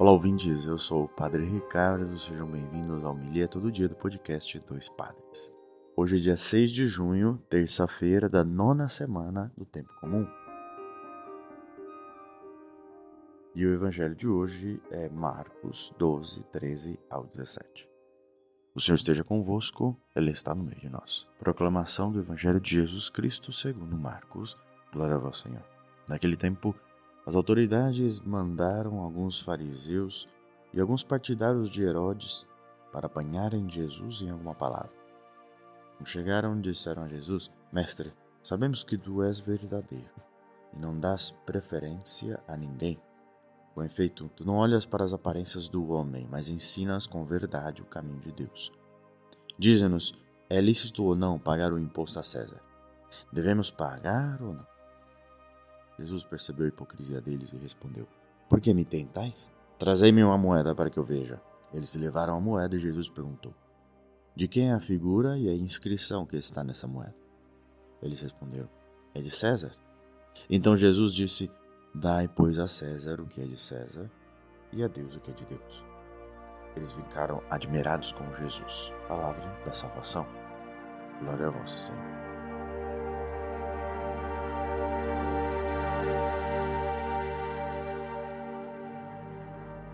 Olá, 0.00 0.12
ouvintes. 0.12 0.64
Eu 0.64 0.78
sou 0.78 1.04
o 1.04 1.08
Padre 1.08 1.44
Ricardo. 1.44 2.18
Sejam 2.18 2.50
bem-vindos 2.50 3.04
ao 3.04 3.14
Milia 3.14 3.46
Todo 3.46 3.70
Dia 3.70 3.86
do 3.86 3.94
podcast 3.94 4.58
Dois 4.60 4.88
Padres. 4.88 5.52
Hoje 5.94 6.16
é 6.16 6.20
dia 6.20 6.36
6 6.38 6.70
de 6.70 6.88
junho, 6.88 7.36
terça-feira 7.50 8.26
da 8.26 8.42
nona 8.42 8.88
semana 8.88 9.52
do 9.58 9.66
Tempo 9.66 9.94
Comum. 10.00 10.26
E 13.54 13.66
o 13.66 13.74
evangelho 13.74 14.16
de 14.16 14.26
hoje 14.26 14.82
é 14.90 15.10
Marcos 15.10 15.94
12, 15.98 16.44
13 16.44 16.98
ao 17.10 17.26
17. 17.26 17.86
O 18.74 18.80
Senhor 18.80 18.96
esteja 18.96 19.22
convosco, 19.22 20.00
Ele 20.16 20.30
está 20.30 20.54
no 20.54 20.64
meio 20.64 20.80
de 20.80 20.88
nós. 20.88 21.28
Proclamação 21.38 22.10
do 22.10 22.20
Evangelho 22.20 22.58
de 22.58 22.70
Jesus 22.70 23.10
Cristo 23.10 23.52
segundo 23.52 23.98
Marcos. 23.98 24.56
Glória 24.94 25.16
ao 25.16 25.32
Senhor. 25.34 25.62
Naquele 26.08 26.38
tempo, 26.38 26.74
as 27.30 27.36
autoridades 27.36 28.18
mandaram 28.18 28.98
alguns 28.98 29.38
fariseus 29.38 30.28
e 30.74 30.80
alguns 30.80 31.04
partidários 31.04 31.70
de 31.70 31.80
Herodes 31.80 32.44
para 32.90 33.06
apanharem 33.06 33.70
Jesus 33.70 34.22
em 34.22 34.30
alguma 34.30 34.52
palavra. 34.52 34.90
Quando 35.96 36.08
chegaram, 36.08 36.60
disseram 36.60 37.04
a 37.04 37.06
Jesus: 37.06 37.48
Mestre, 37.72 38.12
sabemos 38.42 38.82
que 38.82 38.98
tu 38.98 39.22
és 39.22 39.38
verdadeiro 39.38 40.12
e 40.74 40.80
não 40.80 40.98
dás 40.98 41.30
preferência 41.46 42.42
a 42.48 42.56
ninguém. 42.56 43.00
Com 43.76 43.84
efeito, 43.84 44.28
tu 44.34 44.44
não 44.44 44.56
olhas 44.56 44.84
para 44.84 45.04
as 45.04 45.14
aparências 45.14 45.68
do 45.68 45.88
homem, 45.88 46.26
mas 46.28 46.48
ensinas 46.48 47.06
com 47.06 47.24
verdade 47.24 47.80
o 47.80 47.86
caminho 47.86 48.18
de 48.18 48.32
Deus. 48.32 48.72
Dize-nos: 49.56 50.16
é 50.48 50.60
lícito 50.60 51.04
ou 51.04 51.14
não 51.14 51.38
pagar 51.38 51.72
o 51.72 51.78
imposto 51.78 52.18
a 52.18 52.24
César? 52.24 52.60
Devemos 53.32 53.70
pagar 53.70 54.42
ou 54.42 54.52
não? 54.52 54.69
Jesus 56.00 56.24
percebeu 56.24 56.64
a 56.64 56.68
hipocrisia 56.68 57.20
deles 57.20 57.52
e 57.52 57.58
respondeu: 57.58 58.08
Por 58.48 58.58
que 58.58 58.72
me 58.72 58.86
tentais? 58.86 59.52
Trazei-me 59.78 60.24
uma 60.24 60.38
moeda 60.38 60.74
para 60.74 60.88
que 60.88 60.98
eu 60.98 61.04
veja. 61.04 61.40
Eles 61.74 61.94
levaram 61.94 62.34
a 62.34 62.40
moeda 62.40 62.74
e 62.74 62.80
Jesus 62.80 63.10
perguntou: 63.10 63.54
De 64.34 64.48
quem 64.48 64.70
é 64.70 64.74
a 64.74 64.80
figura 64.80 65.36
e 65.36 65.46
a 65.48 65.54
inscrição 65.54 66.24
que 66.24 66.36
está 66.36 66.64
nessa 66.64 66.86
moeda? 66.86 67.14
Eles 68.02 68.20
responderam: 68.22 68.68
É 69.14 69.20
de 69.20 69.30
César. 69.30 69.72
Então 70.48 70.74
Jesus 70.74 71.14
disse: 71.14 71.50
Dai, 71.94 72.28
pois, 72.28 72.58
a 72.58 72.66
César 72.66 73.20
o 73.20 73.26
que 73.26 73.42
é 73.42 73.46
de 73.46 73.58
César 73.58 74.10
e 74.72 74.82
a 74.82 74.88
Deus 74.88 75.16
o 75.16 75.20
que 75.20 75.30
é 75.30 75.34
de 75.34 75.44
Deus. 75.44 75.84
Eles 76.74 76.92
ficaram 76.92 77.42
admirados 77.50 78.10
com 78.12 78.24
Jesus. 78.36 78.90
Palavra 79.06 79.44
da 79.66 79.72
salvação. 79.74 80.26
Glória 81.20 81.48
a 81.48 81.50
vós, 81.50 81.70
Senhor. 81.70 82.19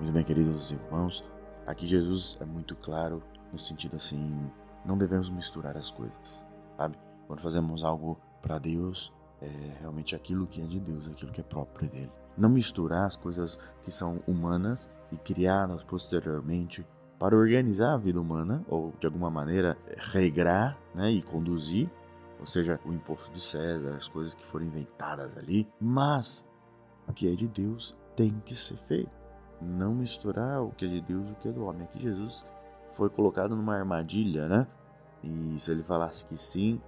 Muito 0.00 0.12
bem, 0.12 0.22
queridos 0.22 0.70
irmãos, 0.70 1.24
aqui 1.66 1.84
Jesus 1.84 2.38
é 2.40 2.44
muito 2.44 2.76
claro 2.76 3.20
no 3.52 3.58
sentido 3.58 3.96
assim, 3.96 4.48
não 4.84 4.96
devemos 4.96 5.28
misturar 5.28 5.76
as 5.76 5.90
coisas, 5.90 6.46
sabe? 6.76 6.96
Quando 7.26 7.40
fazemos 7.40 7.82
algo 7.82 8.16
para 8.40 8.60
Deus, 8.60 9.12
é 9.42 9.76
realmente 9.80 10.14
aquilo 10.14 10.46
que 10.46 10.62
é 10.62 10.66
de 10.66 10.78
Deus, 10.78 11.08
aquilo 11.08 11.32
que 11.32 11.40
é 11.40 11.44
próprio 11.44 11.90
dele. 11.90 12.12
Não 12.36 12.48
misturar 12.48 13.06
as 13.06 13.16
coisas 13.16 13.76
que 13.82 13.90
são 13.90 14.22
humanas 14.24 14.88
e 15.10 15.16
criadas 15.16 15.82
posteriormente 15.82 16.86
para 17.18 17.36
organizar 17.36 17.94
a 17.94 17.98
vida 17.98 18.20
humana 18.20 18.64
ou 18.68 18.92
de 19.00 19.06
alguma 19.08 19.32
maneira 19.32 19.76
regrar 20.12 20.78
né, 20.94 21.10
e 21.10 21.20
conduzir, 21.22 21.90
ou 22.38 22.46
seja, 22.46 22.78
o 22.84 22.92
imposto 22.92 23.32
de 23.32 23.40
César, 23.40 23.96
as 23.96 24.06
coisas 24.06 24.32
que 24.32 24.46
foram 24.46 24.66
inventadas 24.66 25.36
ali, 25.36 25.68
mas 25.80 26.48
o 27.08 27.12
que 27.12 27.32
é 27.32 27.34
de 27.34 27.48
Deus 27.48 27.98
tem 28.14 28.38
que 28.44 28.54
ser 28.54 28.76
feito 28.76 29.18
não 29.60 29.94
misturar 29.94 30.62
o 30.62 30.70
que 30.70 30.84
é 30.84 30.88
de 30.88 31.00
Deus 31.00 31.28
e 31.28 31.32
o 31.32 31.36
que 31.36 31.48
é 31.48 31.52
do 31.52 31.64
homem. 31.64 31.84
Aqui 31.84 31.98
Jesus 31.98 32.44
foi 32.88 33.10
colocado 33.10 33.54
numa 33.54 33.76
armadilha, 33.76 34.48
né? 34.48 34.66
E 35.22 35.58
se 35.58 35.72
ele 35.72 35.82
falasse 35.82 36.24
que 36.24 36.36
sim, 36.36 36.80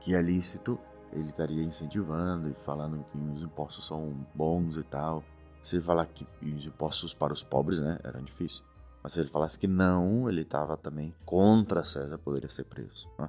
que 0.00 0.14
é 0.14 0.20
lícito, 0.20 0.78
ele 1.12 1.24
estaria 1.24 1.62
incentivando 1.62 2.48
e 2.48 2.54
falando 2.54 3.04
que 3.04 3.16
os 3.16 3.42
impostos 3.42 3.86
são 3.86 4.26
bons 4.34 4.76
e 4.76 4.82
tal. 4.82 5.24
Se 5.62 5.76
ele 5.76 5.84
falar 5.84 6.06
que 6.06 6.26
os 6.44 6.66
impostos 6.66 7.14
para 7.14 7.32
os 7.32 7.42
pobres, 7.42 7.78
né, 7.78 7.98
era 8.04 8.20
difícil. 8.20 8.64
Mas 9.02 9.12
se 9.12 9.20
ele 9.20 9.28
falasse 9.28 9.58
que 9.58 9.66
não, 9.66 10.28
ele 10.28 10.42
estava 10.42 10.76
também 10.76 11.14
contra 11.24 11.84
César, 11.84 12.18
poderia 12.18 12.48
ser 12.48 12.64
preso. 12.64 13.08
Né? 13.18 13.28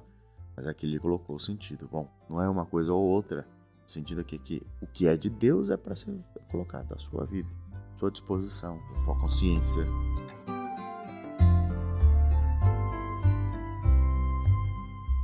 Mas 0.56 0.66
aqui 0.66 0.86
ele 0.86 0.98
colocou 0.98 1.36
o 1.36 1.40
sentido. 1.40 1.88
Bom, 1.90 2.08
não 2.28 2.42
é 2.42 2.48
uma 2.48 2.66
coisa 2.66 2.92
ou 2.92 3.02
outra. 3.02 3.46
O 3.86 3.90
sentido 3.90 4.20
aqui 4.20 4.36
é 4.36 4.38
que 4.38 4.66
o 4.82 4.86
que 4.86 5.06
é 5.08 5.16
de 5.16 5.30
Deus 5.30 5.70
é 5.70 5.76
para 5.76 5.96
ser 5.96 6.16
colocado 6.50 6.92
à 6.92 6.98
sua 6.98 7.24
vida 7.24 7.59
sua 8.00 8.10
disposição, 8.10 8.80
sua 9.04 9.14
consciência. 9.14 9.86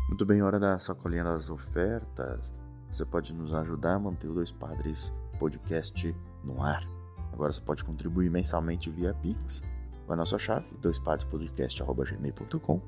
Muito 0.08 0.24
bem, 0.26 0.42
hora 0.42 0.60
da 0.60 0.78
sacolinha 0.78 1.24
das 1.24 1.48
ofertas. 1.48 2.52
Você 2.90 3.06
pode 3.06 3.32
nos 3.34 3.54
ajudar 3.54 3.94
a 3.94 3.98
manter 3.98 4.28
o 4.28 4.34
Dois 4.34 4.52
Padres 4.52 5.10
podcast 5.38 6.14
no 6.44 6.62
ar. 6.62 6.86
Agora 7.32 7.50
você 7.50 7.62
pode 7.62 7.82
contribuir 7.82 8.30
mensalmente 8.30 8.90
via 8.90 9.14
Pix, 9.14 9.64
com 10.06 10.12
a 10.12 10.16
nossa 10.16 10.38
chave, 10.38 10.76
doispadespodcast.gmail.com 10.78 12.82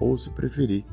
ou 0.00 0.18
se 0.18 0.30
preferir, 0.30 0.84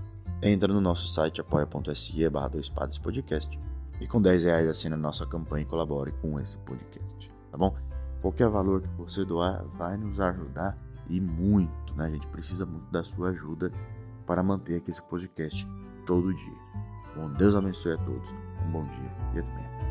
entra 0.42 0.72
no 0.72 0.82
nosso 0.82 1.08
site 1.08 1.42
apoia.se 1.42 2.30
barra 2.30 2.50
doispadespodcast 2.50 3.60
e 4.00 4.08
com 4.08 4.22
10 4.22 4.44
reais 4.46 4.68
assina 4.68 4.96
a 4.96 5.00
nossa 5.00 5.26
campanha 5.26 5.64
e 5.64 5.68
colabore 5.68 6.12
com 6.22 6.40
esse 6.40 6.60
podcast, 6.60 7.34
tá 7.50 7.58
bom? 7.58 7.76
Qualquer 8.22 8.50
valor 8.50 8.82
que 8.82 8.90
você 8.96 9.26
doar 9.26 9.66
vai 9.66 9.98
nos 9.98 10.22
ajudar 10.22 10.78
e 11.10 11.20
muito, 11.20 11.96
né? 11.96 12.06
A 12.06 12.10
gente 12.10 12.28
precisa 12.28 12.66
muito 12.66 12.90
da 12.92 13.04
sua 13.04 13.30
ajuda 13.30 13.72
para 14.26 14.44
manter 14.44 14.78
aqui 14.78 14.92
esse 14.92 15.04
podcast 15.04 15.68
todo 16.06 16.34
dia. 16.34 16.72
Bom, 17.16 17.34
Deus 17.34 17.56
abençoe 17.56 17.94
a 17.94 17.98
todos. 17.98 18.32
Um 18.66 18.72
bom 18.72 18.86
dia 18.86 19.12
e 19.34 19.40
até 19.40 19.52
amanhã. 19.52 19.91